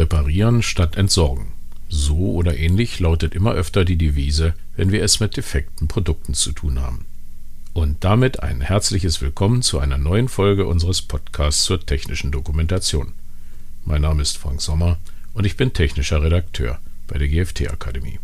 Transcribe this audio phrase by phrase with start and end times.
[0.00, 1.48] Reparieren statt entsorgen.
[1.90, 6.52] So oder ähnlich lautet immer öfter die Devise, wenn wir es mit defekten Produkten zu
[6.52, 7.04] tun haben.
[7.74, 13.12] Und damit ein herzliches Willkommen zu einer neuen Folge unseres Podcasts zur technischen Dokumentation.
[13.84, 14.96] Mein Name ist Frank Sommer
[15.34, 18.20] und ich bin technischer Redakteur bei der GFT Akademie.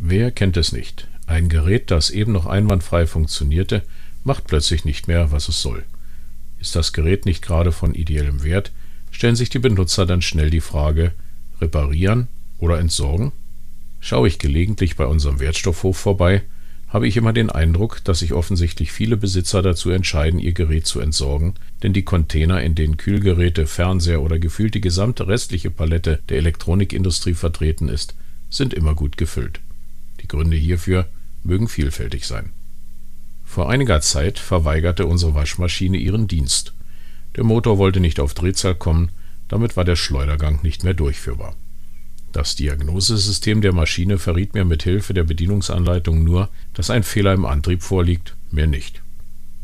[0.00, 1.06] Wer kennt es nicht?
[1.28, 3.84] Ein Gerät, das eben noch einwandfrei funktionierte,
[4.24, 5.84] macht plötzlich nicht mehr, was es soll.
[6.58, 8.72] Ist das Gerät nicht gerade von ideellem Wert,
[9.12, 11.12] stellen sich die Benutzer dann schnell die Frage,
[11.60, 12.26] reparieren
[12.58, 13.30] oder entsorgen?
[14.00, 16.42] Schaue ich gelegentlich bei unserem Wertstoffhof vorbei,
[16.88, 21.00] habe ich immer den Eindruck, dass sich offensichtlich viele Besitzer dazu entscheiden, ihr Gerät zu
[21.00, 26.38] entsorgen, denn die Container, in denen Kühlgeräte, Fernseher oder gefühlt die gesamte restliche Palette der
[26.38, 28.14] Elektronikindustrie vertreten ist,
[28.50, 29.60] sind immer gut gefüllt.
[30.20, 31.06] Die Gründe hierfür
[31.44, 32.50] mögen vielfältig sein.
[33.44, 36.74] Vor einiger Zeit verweigerte unsere Waschmaschine ihren Dienst.
[37.36, 39.10] Der Motor wollte nicht auf Drehzahl kommen,
[39.48, 41.54] damit war der Schleudergang nicht mehr durchführbar.
[42.32, 47.44] Das Diagnosesystem der Maschine verriet mir mit Hilfe der Bedienungsanleitung nur, dass ein Fehler im
[47.44, 49.02] Antrieb vorliegt, mehr nicht.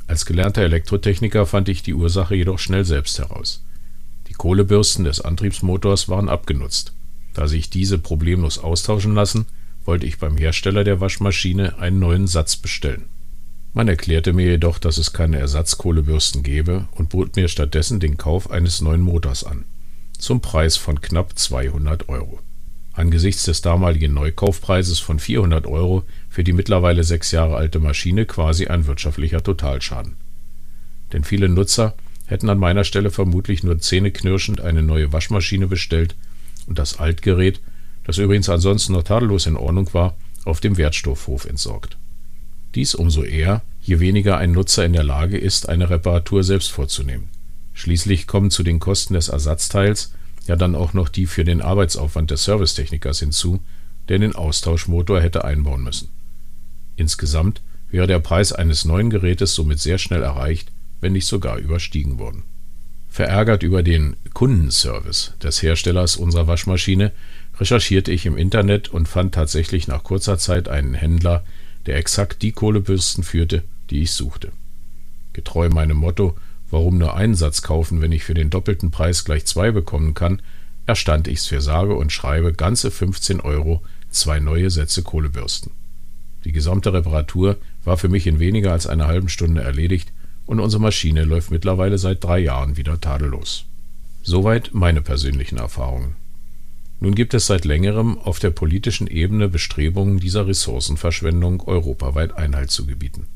[0.07, 3.63] Als gelernter Elektrotechniker fand ich die Ursache jedoch schnell selbst heraus.
[4.29, 6.93] Die Kohlebürsten des Antriebsmotors waren abgenutzt.
[7.33, 9.47] Da sich diese problemlos austauschen lassen,
[9.85, 13.07] wollte ich beim Hersteller der Waschmaschine einen neuen Satz bestellen.
[13.75, 18.51] Man erklärte mir jedoch, dass es keine Ersatzkohlebürsten gebe und bot mir stattdessen den Kauf
[18.51, 19.65] eines neuen Motors an,
[20.19, 22.41] zum Preis von knapp 200 Euro
[22.99, 28.67] angesichts des damaligen Neukaufpreises von 400 Euro für die mittlerweile sechs Jahre alte Maschine quasi
[28.67, 30.17] ein wirtschaftlicher Totalschaden.
[31.13, 31.95] Denn viele Nutzer
[32.27, 36.17] hätten an meiner Stelle vermutlich nur zähneknirschend eine neue Waschmaschine bestellt
[36.67, 37.61] und das Altgerät,
[38.05, 41.98] das übrigens ansonsten noch tadellos in Ordnung war, auf dem Wertstoffhof entsorgt.
[42.75, 47.29] Dies umso eher, je weniger ein Nutzer in der Lage ist, eine Reparatur selbst vorzunehmen.
[47.73, 50.13] Schließlich kommen zu den Kosten des Ersatzteils
[50.47, 53.61] ja dann auch noch die für den Arbeitsaufwand des Servicetechnikers hinzu,
[54.09, 56.09] der den Austauschmotor hätte einbauen müssen.
[56.97, 57.61] Insgesamt
[57.91, 62.43] wäre der Preis eines neuen Gerätes somit sehr schnell erreicht, wenn nicht sogar überstiegen worden.
[63.09, 67.13] Verärgert über den Kundenservice des Herstellers unserer Waschmaschine
[67.59, 71.45] recherchierte ich im Internet und fand tatsächlich nach kurzer Zeit einen Händler,
[71.87, 74.53] der exakt die Kohlebürsten führte, die ich suchte.
[75.33, 76.37] Getreu meinem Motto
[76.71, 80.43] Warum nur einen Satz kaufen, wenn ich für den doppelten Preis gleich zwei bekommen kann,
[80.87, 85.73] erstand ich's für sage und schreibe ganze 15 Euro zwei neue Sätze Kohlebürsten.
[86.45, 90.13] Die gesamte Reparatur war für mich in weniger als einer halben Stunde erledigt
[90.47, 93.65] und unsere Maschine läuft mittlerweile seit drei Jahren wieder tadellos.
[94.23, 96.17] Soweit meine persönlichen Erfahrungen.
[97.01, 102.87] Nun gibt es seit längerem auf der politischen Ebene Bestrebungen, dieser Ressourcenverschwendung europaweit Einhalt zu
[102.87, 103.27] gebieten.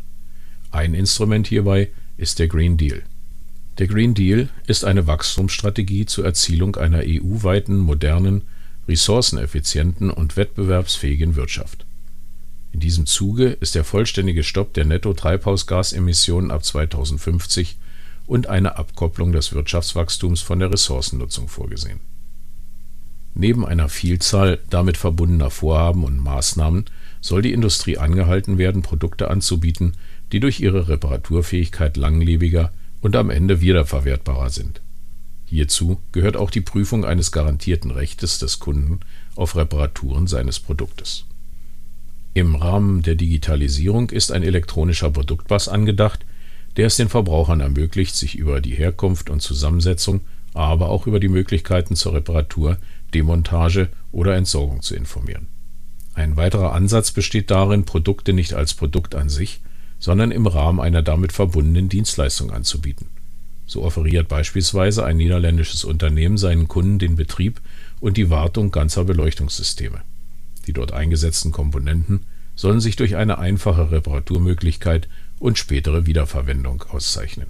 [0.73, 3.03] Ein Instrument hierbei ist der Green Deal.
[3.79, 8.43] Der Green Deal ist eine Wachstumsstrategie zur Erzielung einer EU-weiten, modernen,
[8.89, 11.87] ressourceneffizienten und wettbewerbsfähigen Wirtschaft.
[12.73, 17.77] In diesem Zuge ist der vollständige Stopp der Netto-Treibhausgasemissionen ab 2050
[18.27, 22.01] und eine Abkopplung des Wirtschaftswachstums von der Ressourcennutzung vorgesehen.
[23.35, 26.85] Neben einer Vielzahl damit verbundener Vorhaben und Maßnahmen
[27.21, 29.95] soll die Industrie angehalten werden, Produkte anzubieten,
[30.33, 34.81] die durch ihre Reparaturfähigkeit langlebiger und am Ende wiederverwertbarer sind.
[35.47, 39.01] Hierzu gehört auch die Prüfung eines garantierten Rechtes des Kunden
[39.37, 41.27] auf Reparaturen seines Produktes.
[42.35, 46.25] Im Rahmen der Digitalisierung ist ein elektronischer Produktpass angedacht,
[46.79, 50.23] der es den Verbrauchern ermöglicht, sich über die Herkunft und Zusammensetzung,
[50.55, 52.79] aber auch über die Möglichkeiten zur Reparatur,
[53.15, 55.49] Demontage oder Entsorgung zu informieren.
[56.15, 59.61] Ein weiterer Ansatz besteht darin, Produkte nicht als Produkt an sich,
[59.99, 63.07] sondern im Rahmen einer damit verbundenen Dienstleistung anzubieten.
[63.67, 67.61] So offeriert beispielsweise ein niederländisches Unternehmen seinen Kunden den Betrieb
[68.01, 70.03] und die Wartung ganzer Beleuchtungssysteme.
[70.67, 72.21] Die dort eingesetzten Komponenten
[72.55, 75.09] sollen sich durch eine einfache Reparaturmöglichkeit
[75.39, 77.47] und spätere Wiederverwendung auszeichnen.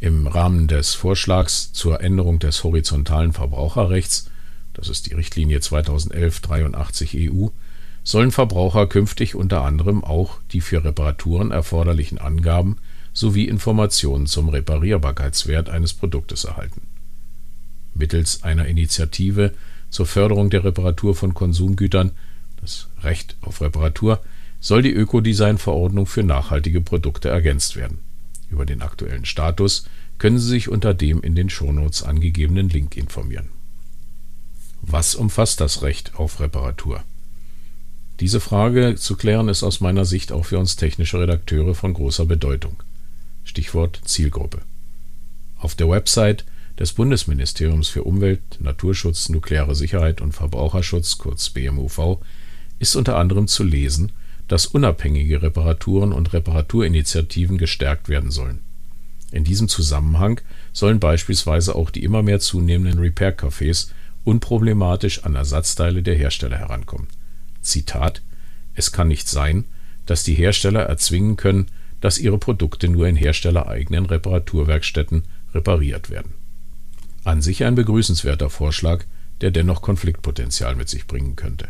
[0.00, 4.30] Im Rahmen des Vorschlags zur Änderung des horizontalen Verbraucherrechts,
[4.74, 7.48] das ist die Richtlinie 2011-83 EU,
[8.04, 12.76] sollen Verbraucher künftig unter anderem auch die für Reparaturen erforderlichen Angaben
[13.12, 16.82] sowie Informationen zum Reparierbarkeitswert eines Produktes erhalten.
[17.94, 19.52] Mittels einer Initiative
[19.90, 22.12] zur Förderung der Reparatur von Konsumgütern,
[22.60, 24.20] das Recht auf Reparatur,
[24.60, 27.98] soll die Ökodesign-Verordnung für nachhaltige Produkte ergänzt werden.
[28.48, 29.84] Über den aktuellen Status
[30.18, 33.48] können Sie sich unter dem in den Shownotes angegebenen Link informieren.
[34.82, 37.04] Was umfasst das Recht auf Reparatur?
[38.20, 42.26] Diese Frage zu klären ist aus meiner Sicht auch für uns technische Redakteure von großer
[42.26, 42.82] Bedeutung.
[43.44, 44.60] Stichwort Zielgruppe.
[45.56, 46.44] Auf der Website
[46.78, 52.18] des Bundesministeriums für Umwelt, Naturschutz, nukleare Sicherheit und Verbraucherschutz kurz BMUV
[52.78, 54.12] ist unter anderem zu lesen,
[54.48, 58.60] dass unabhängige Reparaturen und Reparaturinitiativen gestärkt werden sollen.
[59.30, 60.40] In diesem Zusammenhang
[60.72, 63.88] sollen beispielsweise auch die immer mehr zunehmenden Repair-Cafés
[64.24, 67.08] unproblematisch an Ersatzteile der Hersteller herankommen.
[67.60, 68.22] Zitat:
[68.74, 69.64] Es kann nicht sein,
[70.06, 71.66] dass die Hersteller erzwingen können,
[72.00, 75.22] dass ihre Produkte nur in herstellereigenen Reparaturwerkstätten
[75.54, 76.32] repariert werden.
[77.24, 79.04] An sich ein begrüßenswerter Vorschlag,
[79.40, 81.68] der dennoch Konfliktpotenzial mit sich bringen könnte.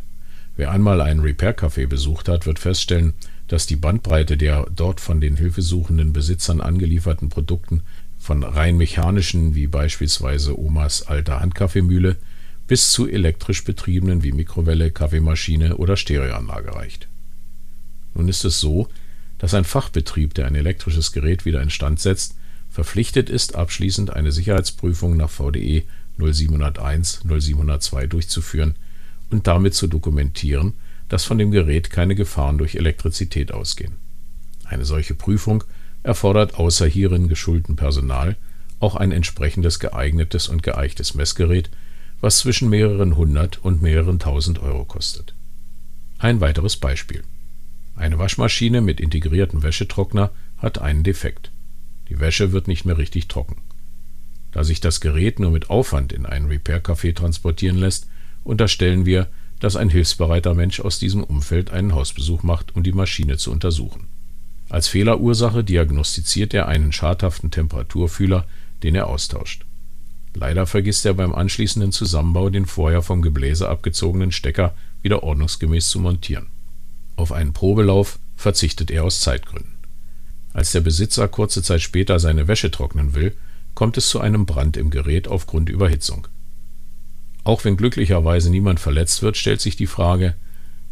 [0.57, 3.15] Wer einmal ein Repair-Café besucht hat, wird feststellen,
[3.49, 7.83] dass die Bandbreite der dort von den hilfesuchenden Besitzern angelieferten Produkten
[8.19, 12.17] von rein mechanischen wie beispielsweise Omas alter Handkaffeemühle
[12.67, 17.09] bis zu elektrisch betriebenen wie Mikrowelle, Kaffeemaschine oder Stereoanlage reicht.
[18.15, 18.89] Nun ist es so,
[19.39, 22.37] dass ein Fachbetrieb, der ein elektrisches Gerät wieder instand setzt,
[22.71, 25.85] verpflichtet ist, abschließend eine Sicherheitsprüfung nach VDE
[26.19, 28.77] 0701 0702 durchzuführen
[29.31, 30.75] und damit zu dokumentieren,
[31.09, 33.95] dass von dem Gerät keine Gefahren durch Elektrizität ausgehen.
[34.65, 35.65] Eine solche Prüfung
[36.03, 38.37] erfordert außer hierin geschulten Personal
[38.83, 41.71] auch ein entsprechendes geeignetes und geeichtes Messgerät,
[42.23, 45.35] was zwischen mehreren hundert und mehreren tausend Euro kostet.
[46.19, 47.25] Ein weiteres Beispiel.
[47.97, 51.51] Eine Waschmaschine mit integriertem Wäschetrockner hat einen Defekt.
[52.09, 53.57] Die Wäsche wird nicht mehr richtig trocken.
[54.53, 58.07] Da sich das Gerät nur mit Aufwand in einen Repair-Café transportieren lässt,
[58.45, 59.27] unterstellen wir,
[59.59, 64.07] dass ein hilfsbereiter Mensch aus diesem Umfeld einen Hausbesuch macht, um die Maschine zu untersuchen.
[64.69, 68.47] Als Fehlerursache diagnostiziert er einen schadhaften Temperaturfühler,
[68.85, 69.65] den er austauscht.
[70.35, 76.01] Leider vergisst er beim anschließenden Zusammenbau den vorher vom Gebläse abgezogenen Stecker wieder ordnungsgemäß zu
[76.01, 76.47] montieren.
[77.17, 79.75] Auf einen Probelauf verzichtet er aus Zeitgründen.
[80.55, 83.35] Als der Besitzer kurze Zeit später seine Wäsche trocknen will,
[83.75, 86.29] kommt es zu einem Brand im Gerät aufgrund Überhitzung.
[87.45, 90.35] Auch wenn glücklicherweise niemand verletzt wird, stellt sich die Frage,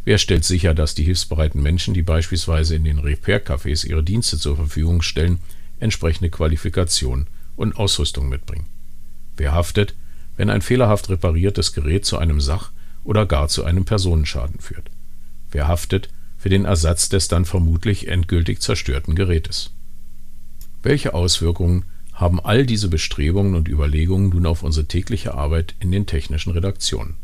[0.03, 4.55] wer stellt sicher, dass die hilfsbereiten Menschen, die beispielsweise in den Repair-Cafés ihre Dienste zur
[4.55, 5.39] Verfügung stellen,
[5.79, 8.65] entsprechende Qualifikation und Ausrüstung mitbringen?
[9.41, 9.95] Wer haftet,
[10.37, 12.69] wenn ein fehlerhaft repariertes Gerät zu einem Sach-
[13.03, 14.91] oder gar zu einem Personenschaden führt?
[15.49, 19.71] Wer haftet für den Ersatz des dann vermutlich endgültig zerstörten Gerätes?
[20.83, 26.05] Welche Auswirkungen haben all diese Bestrebungen und Überlegungen nun auf unsere tägliche Arbeit in den
[26.05, 27.15] technischen Redaktionen?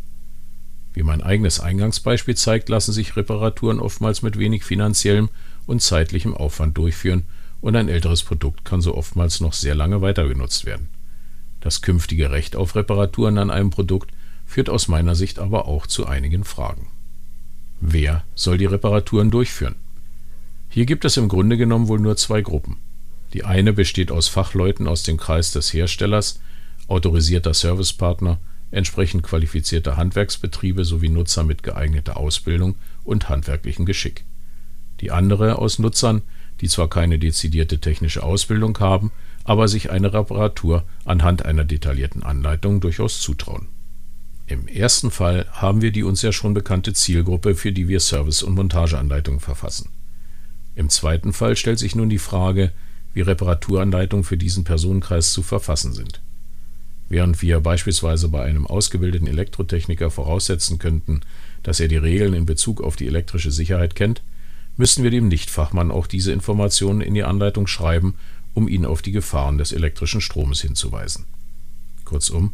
[0.96, 5.30] Wie mein eigenes Eingangsbeispiel zeigt, lassen sich Reparaturen oftmals mit wenig finanziellem
[5.68, 7.25] und zeitlichem Aufwand durchführen
[7.62, 10.90] und ein älteres Produkt kann so oftmals noch sehr lange weiter genutzt werden.
[11.59, 14.12] Das künftige Recht auf Reparaturen an einem Produkt
[14.45, 16.88] führt aus meiner Sicht aber auch zu einigen Fragen.
[17.80, 19.75] Wer soll die Reparaturen durchführen?
[20.69, 22.77] Hier gibt es im Grunde genommen wohl nur zwei Gruppen.
[23.33, 26.39] Die eine besteht aus Fachleuten aus dem Kreis des Herstellers,
[26.88, 28.39] autorisierter Servicepartner,
[28.71, 34.25] entsprechend qualifizierter Handwerksbetriebe sowie Nutzer mit geeigneter Ausbildung und handwerklichem Geschick.
[35.01, 36.21] Die andere aus Nutzern,
[36.62, 39.12] die zwar keine dezidierte technische Ausbildung haben,
[39.44, 43.68] aber sich eine Reparatur anhand einer detaillierten Anleitung durchaus zutrauen
[44.48, 48.44] im ersten Fall haben wir die uns ja schon bekannte Zielgruppe, für die wir Service-
[48.44, 49.89] und Montageanleitungen verfassen.
[50.74, 52.71] Im zweiten Fall stellt sich nun die Frage,
[53.13, 56.21] wie Reparaturanleitungen für diesen Personenkreis zu verfassen sind.
[57.09, 61.21] Während wir beispielsweise bei einem ausgebildeten Elektrotechniker voraussetzen könnten,
[61.64, 64.21] dass er die Regeln in Bezug auf die elektrische Sicherheit kennt,
[64.78, 68.16] müssten wir dem Nichtfachmann auch diese Informationen in die Anleitung schreiben,
[68.54, 71.26] um ihn auf die Gefahren des elektrischen Stromes hinzuweisen.
[72.06, 72.54] Kurzum,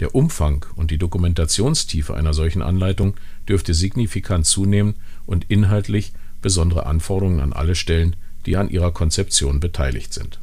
[0.00, 3.14] der Umfang und die Dokumentationstiefe einer solchen Anleitung
[3.48, 4.94] dürfte signifikant zunehmen
[5.26, 6.12] und inhaltlich
[6.42, 8.16] besondere Anforderungen an alle stellen,
[8.46, 10.40] die an ihrer Konzeption beteiligt sind.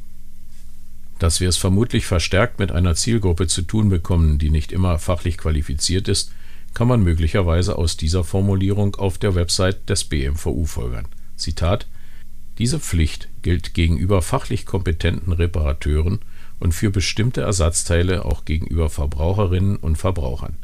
[1.18, 5.38] Dass wir es vermutlich verstärkt mit einer Zielgruppe zu tun bekommen, die nicht immer fachlich
[5.38, 6.32] qualifiziert ist,
[6.74, 11.06] kann man möglicherweise aus dieser Formulierung auf der Website des BMVU folgern.
[11.42, 11.86] Zitat
[12.58, 16.20] Diese Pflicht gilt gegenüber fachlich kompetenten Reparateuren
[16.60, 20.56] und für bestimmte Ersatzteile auch gegenüber Verbraucherinnen und Verbrauchern.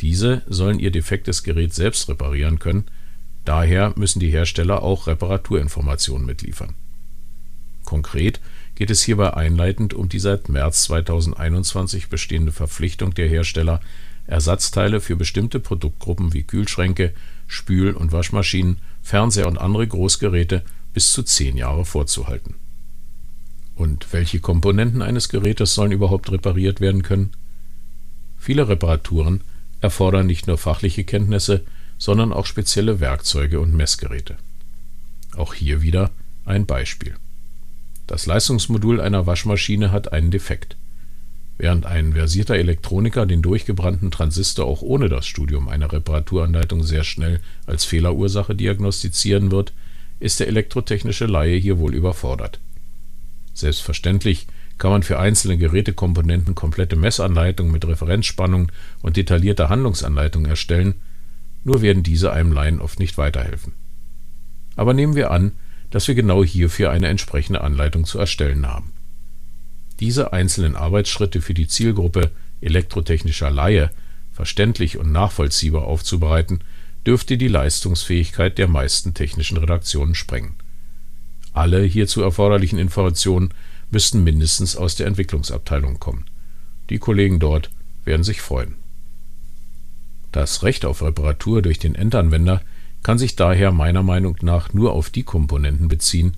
[0.00, 2.84] Diese sollen ihr defektes Gerät selbst reparieren können,
[3.44, 6.74] daher müssen die Hersteller auch Reparaturinformationen mitliefern.
[7.84, 8.40] Konkret
[8.74, 13.80] geht es hierbei einleitend um die seit März 2021 bestehende Verpflichtung der Hersteller,
[14.26, 17.12] Ersatzteile für bestimmte Produktgruppen wie Kühlschränke,
[17.46, 22.54] Spül- und Waschmaschinen, Fernseher und andere Großgeräte bis zu zehn Jahre vorzuhalten
[23.80, 27.30] und welche Komponenten eines Gerätes sollen überhaupt repariert werden können?
[28.38, 29.40] Viele Reparaturen
[29.80, 31.64] erfordern nicht nur fachliche Kenntnisse,
[31.96, 34.36] sondern auch spezielle Werkzeuge und Messgeräte.
[35.34, 36.10] Auch hier wieder
[36.44, 37.14] ein Beispiel.
[38.06, 40.76] Das Leistungsmodul einer Waschmaschine hat einen Defekt.
[41.60, 47.42] Während ein versierter Elektroniker den durchgebrannten Transistor auch ohne das Studium einer Reparaturanleitung sehr schnell
[47.66, 49.74] als Fehlerursache diagnostizieren wird,
[50.20, 52.60] ist der elektrotechnische Laie hier wohl überfordert.
[53.52, 54.46] Selbstverständlich
[54.78, 60.94] kann man für einzelne Gerätekomponenten komplette Messanleitungen mit Referenzspannung und detaillierter Handlungsanleitung erstellen,
[61.62, 63.74] nur werden diese einem Laien oft nicht weiterhelfen.
[64.76, 65.52] Aber nehmen wir an,
[65.90, 68.94] dass wir genau hierfür eine entsprechende Anleitung zu erstellen haben
[70.00, 72.30] diese einzelnen Arbeitsschritte für die Zielgruppe
[72.60, 73.90] elektrotechnischer Laie
[74.32, 76.60] verständlich und nachvollziehbar aufzubereiten,
[77.06, 80.54] dürfte die Leistungsfähigkeit der meisten technischen Redaktionen sprengen.
[81.52, 83.52] Alle hierzu erforderlichen Informationen
[83.90, 86.24] müssten mindestens aus der Entwicklungsabteilung kommen.
[86.90, 87.70] Die Kollegen dort
[88.04, 88.74] werden sich freuen.
[90.32, 92.62] Das Recht auf Reparatur durch den Endanwender
[93.02, 96.34] kann sich daher meiner Meinung nach nur auf die Komponenten beziehen,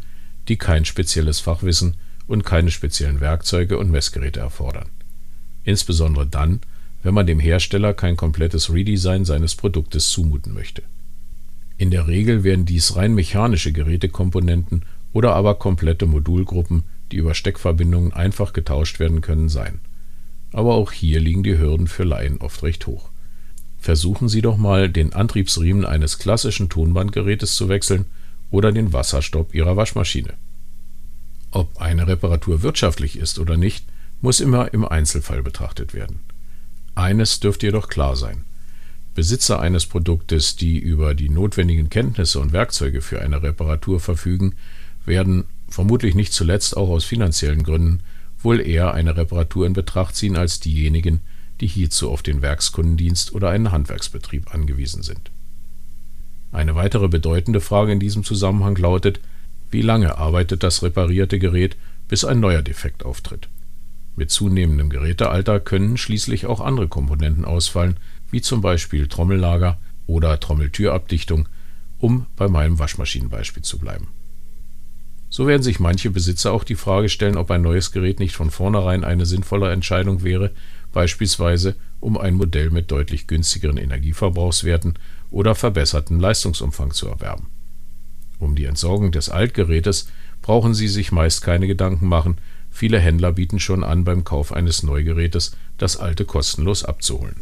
[0.48, 4.88] die kein spezielles Fachwissen und keine speziellen Werkzeuge und Messgeräte erfordern.
[5.64, 6.60] Insbesondere dann,
[7.02, 10.82] wenn man dem Hersteller kein komplettes Redesign seines Produktes zumuten möchte.
[11.78, 18.12] In der Regel werden dies rein mechanische Gerätekomponenten oder aber komplette Modulgruppen, die über Steckverbindungen
[18.12, 19.80] einfach getauscht werden können, sein.
[20.52, 23.10] Aber auch hier liegen die Hürden für Laien oft recht hoch.
[23.78, 28.04] Versuchen Sie doch mal, den Antriebsriemen eines klassischen Tonbandgerätes zu wechseln
[28.50, 30.34] oder den Wasserstopp Ihrer Waschmaschine.
[31.92, 33.84] Eine Reparatur wirtschaftlich ist oder nicht,
[34.22, 36.20] muss immer im Einzelfall betrachtet werden.
[36.94, 38.46] Eines dürfte jedoch klar sein.
[39.14, 44.54] Besitzer eines Produktes, die über die notwendigen Kenntnisse und Werkzeuge für eine Reparatur verfügen,
[45.04, 48.00] werden, vermutlich nicht zuletzt auch aus finanziellen Gründen,
[48.40, 51.20] wohl eher eine Reparatur in Betracht ziehen als diejenigen,
[51.60, 55.30] die hierzu auf den Werkskundendienst oder einen Handwerksbetrieb angewiesen sind.
[56.52, 59.20] Eine weitere bedeutende Frage in diesem Zusammenhang lautet,
[59.72, 61.76] wie lange arbeitet das reparierte Gerät,
[62.06, 63.48] bis ein neuer Defekt auftritt?
[64.14, 67.96] Mit zunehmendem Gerätealter können schließlich auch andere Komponenten ausfallen,
[68.30, 71.48] wie zum Beispiel Trommellager oder Trommeltürabdichtung,
[71.98, 74.08] um bei meinem Waschmaschinenbeispiel zu bleiben.
[75.30, 78.50] So werden sich manche Besitzer auch die Frage stellen, ob ein neues Gerät nicht von
[78.50, 80.50] vornherein eine sinnvolle Entscheidung wäre,
[80.92, 84.98] beispielsweise um ein Modell mit deutlich günstigeren Energieverbrauchswerten
[85.30, 87.46] oder verbessertem Leistungsumfang zu erwerben.
[88.42, 90.08] Um die Entsorgung des Altgerätes
[90.42, 92.38] brauchen Sie sich meist keine Gedanken machen,
[92.72, 97.36] viele Händler bieten schon an, beim Kauf eines Neugerätes das alte kostenlos abzuholen.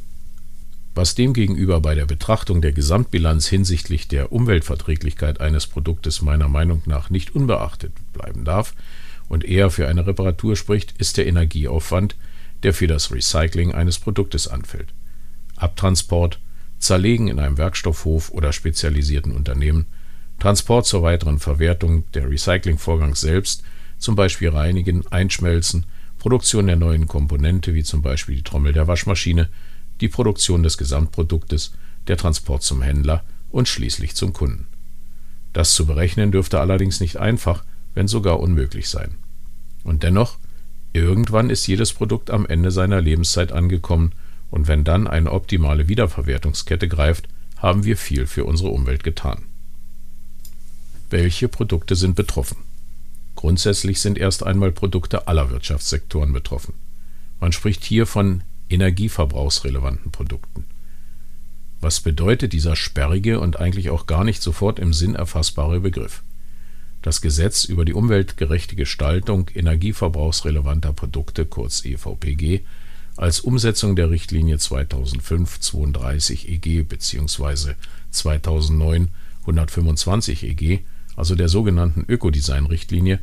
[0.95, 7.09] Was demgegenüber bei der Betrachtung der Gesamtbilanz hinsichtlich der Umweltverträglichkeit eines Produktes meiner Meinung nach
[7.09, 8.75] nicht unbeachtet bleiben darf
[9.27, 12.15] und eher für eine Reparatur spricht, ist der Energieaufwand,
[12.63, 14.93] der für das Recycling eines Produktes anfällt.
[15.57, 16.41] Abtransport,
[16.79, 19.87] Zerlegen in einem Werkstoffhof oder spezialisierten Unternehmen
[20.41, 23.63] Transport zur weiteren Verwertung, der Recyclingvorgang selbst,
[23.99, 25.85] zum Beispiel Reinigen, Einschmelzen,
[26.19, 29.51] Produktion der neuen Komponente wie zum Beispiel die Trommel der Waschmaschine,
[30.01, 31.73] die Produktion des Gesamtproduktes,
[32.07, 34.67] der Transport zum Händler und schließlich zum Kunden.
[35.53, 37.63] Das zu berechnen dürfte allerdings nicht einfach,
[37.95, 39.17] wenn sogar unmöglich sein.
[39.85, 40.39] Und dennoch,
[40.95, 44.13] irgendwann ist jedes Produkt am Ende seiner Lebenszeit angekommen,
[44.51, 47.29] und wenn dann eine optimale Wiederverwertungskette greift,
[47.59, 49.50] haben wir viel für unsere Umwelt getan.
[51.11, 52.59] Welche Produkte sind betroffen?
[53.35, 56.75] Grundsätzlich sind erst einmal Produkte aller Wirtschaftssektoren betroffen.
[57.41, 60.67] Man spricht hier von energieverbrauchsrelevanten Produkten.
[61.81, 66.23] Was bedeutet dieser sperrige und eigentlich auch gar nicht sofort im Sinn erfassbare Begriff?
[67.03, 72.61] Das Gesetz über die umweltgerechte Gestaltung energieverbrauchsrelevanter Produkte kurz EVPG
[73.17, 77.75] als Umsetzung der Richtlinie 2005-32 EG bzw.
[78.13, 79.09] 2009
[79.41, 80.85] 125 EG
[81.21, 83.21] also der sogenannten Ökodesign-Richtlinie,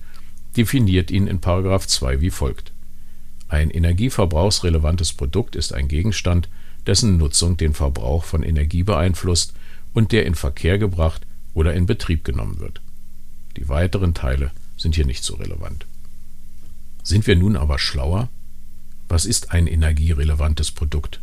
[0.56, 1.42] definiert ihn in§
[1.88, 2.72] 2 wie folgt:
[3.48, 6.48] Ein energieverbrauchsrelevantes Produkt ist ein Gegenstand,
[6.86, 9.54] dessen Nutzung den Verbrauch von Energie beeinflusst
[9.96, 11.26] und der in Verkehr gebracht
[11.56, 12.82] oder in Betrieb genommen wird.
[13.58, 15.88] Die weiteren Teile sind hier nicht so relevant.
[17.02, 18.30] Sind wir nun aber schlauer?
[19.10, 21.20] Was ist ein energierelevantes Produkt?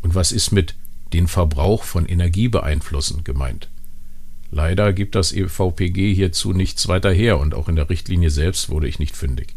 [0.00, 0.74] Und was ist mit
[1.12, 3.68] den Verbrauch von Energie beeinflussen gemeint?
[4.54, 8.86] Leider gibt das EVPG hierzu nichts weiter her und auch in der Richtlinie selbst wurde
[8.86, 9.56] ich nicht fündig.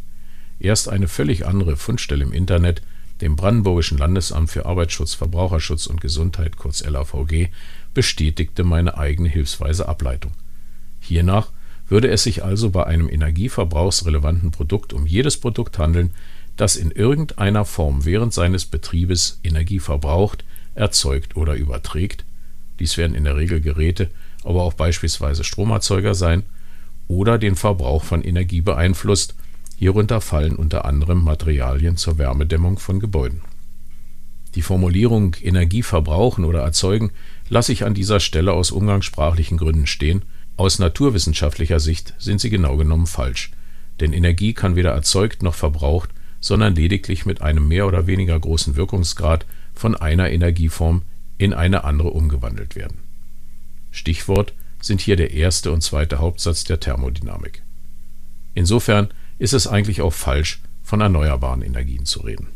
[0.59, 2.81] Erst eine völlig andere Fundstelle im Internet,
[3.21, 7.49] dem Brandenburgischen Landesamt für Arbeitsschutz, Verbraucherschutz und Gesundheit kurz LAVG,
[7.93, 10.31] bestätigte meine eigene hilfsweise Ableitung.
[10.99, 11.51] Hiernach
[11.87, 16.09] würde es sich also bei einem energieverbrauchsrelevanten Produkt um jedes Produkt handeln,
[16.55, 22.25] das in irgendeiner Form während seines Betriebes Energie verbraucht, erzeugt oder überträgt.
[22.79, 24.09] Dies werden in der Regel Geräte
[24.47, 26.43] aber auch beispielsweise Stromerzeuger sein
[27.07, 29.35] oder den Verbrauch von Energie beeinflusst,
[29.77, 33.41] Hierunter fallen unter anderem Materialien zur Wärmedämmung von Gebäuden.
[34.55, 37.11] Die Formulierung Energie verbrauchen oder erzeugen
[37.47, 40.23] lasse ich an dieser Stelle aus umgangssprachlichen Gründen stehen,
[40.55, 43.51] aus naturwissenschaftlicher Sicht sind sie genau genommen falsch,
[43.99, 48.75] denn Energie kann weder erzeugt noch verbraucht, sondern lediglich mit einem mehr oder weniger großen
[48.75, 51.03] Wirkungsgrad von einer Energieform
[51.37, 53.06] in eine andere umgewandelt werden.
[53.97, 57.63] Stichwort sind hier der erste und zweite Hauptsatz der Thermodynamik.
[58.53, 62.47] Insofern ist es eigentlich auch falsch, von erneuerbaren Energien zu reden.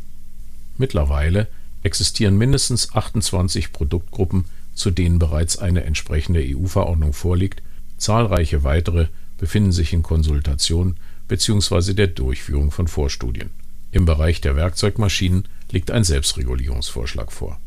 [0.78, 1.48] Mittlerweile
[1.82, 7.62] existieren mindestens 28 Produktgruppen, zu denen bereits eine entsprechende EU-Verordnung vorliegt,
[7.98, 10.96] zahlreiche weitere befinden sich in Konsultation
[11.28, 11.92] bzw.
[11.92, 13.50] der Durchführung von Vorstudien.
[13.90, 17.60] Im Bereich der Werkzeugmaschinen liegt ein Selbstregulierungsvorschlag vor.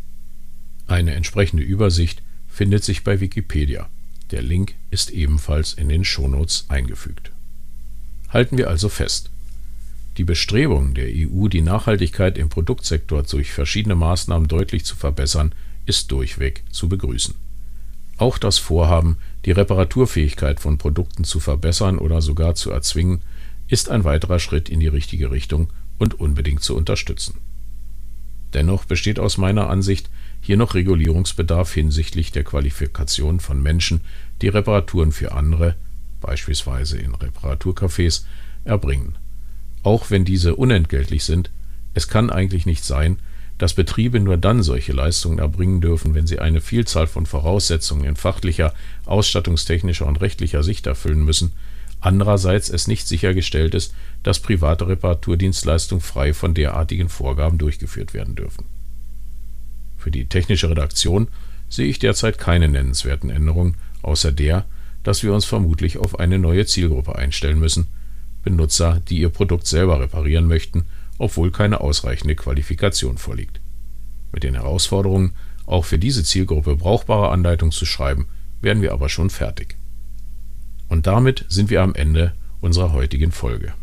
[0.88, 2.24] Eine entsprechende Übersicht
[2.56, 3.90] findet sich bei Wikipedia.
[4.32, 7.32] Der Link ist ebenfalls in den Shownotes eingefügt.
[8.30, 9.30] Halten wir also fest.
[10.16, 15.54] Die Bestrebungen der EU, die Nachhaltigkeit im Produktsektor durch verschiedene Maßnahmen deutlich zu verbessern,
[15.86, 17.36] ist durchweg zu begrüßen.
[18.16, 23.22] Auch das Vorhaben, die Reparaturfähigkeit von Produkten zu verbessern oder sogar zu erzwingen,
[23.68, 27.36] ist ein weiterer Schritt in die richtige Richtung und unbedingt zu unterstützen.
[28.54, 30.10] Dennoch besteht aus meiner Ansicht
[30.46, 34.02] hier noch Regulierungsbedarf hinsichtlich der Qualifikation von Menschen,
[34.42, 35.76] die Reparaturen für andere,
[36.22, 38.24] beispielsweise in Reparaturcafés,
[38.64, 39.18] erbringen
[39.86, 41.52] auch wenn diese unentgeltlich sind,
[41.94, 43.20] es kann eigentlich nicht sein,
[43.60, 48.16] dass Betriebe nur dann solche Leistungen erbringen dürfen, wenn sie eine Vielzahl von Voraussetzungen in
[48.16, 48.74] fachlicher,
[49.06, 51.54] ausstattungstechnischer und rechtlicher Sicht erfüllen müssen,
[52.02, 58.66] andererseits es nicht sichergestellt ist, dass private Reparaturdienstleistungen frei von derartigen Vorgaben durchgeführt werden dürfen.
[60.06, 61.30] Für die technische Redaktion
[61.68, 64.66] sehe ich derzeit keine nennenswerten Änderungen, außer der,
[65.02, 67.88] dass wir uns vermutlich auf eine neue Zielgruppe einstellen müssen,
[68.44, 70.86] Benutzer, die ihr Produkt selber reparieren möchten,
[71.18, 73.60] obwohl keine ausreichende Qualifikation vorliegt.
[74.32, 75.32] Mit den Herausforderungen,
[75.66, 78.28] auch für diese Zielgruppe brauchbare Anleitungen zu schreiben,
[78.62, 79.76] werden wir aber schon fertig.
[80.88, 83.74] Und damit sind wir am Ende unserer heutigen Folge.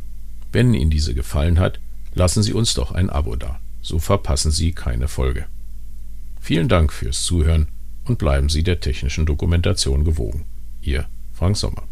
[0.53, 1.81] Wenn Ihnen diese gefallen hat,
[2.15, 5.47] lassen Sie uns doch ein Abo da, so verpassen Sie keine Folge.
[6.45, 7.69] Vielen Dank fürs Zuhören
[8.05, 10.45] und bleiben Sie der technischen Dokumentation gewogen.
[10.81, 11.85] Ihr Frank Sommer.